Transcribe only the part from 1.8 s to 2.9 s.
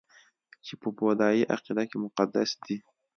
کې مقدس دي